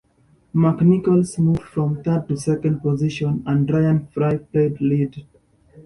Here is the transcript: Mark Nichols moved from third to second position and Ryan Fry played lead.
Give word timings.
Mark 0.51 0.81
Nichols 0.81 1.37
moved 1.37 1.61
from 1.61 2.01
third 2.03 2.27
to 2.27 2.35
second 2.35 2.79
position 2.79 3.43
and 3.45 3.69
Ryan 3.71 4.07
Fry 4.07 4.37
played 4.37 4.81
lead. 4.81 5.27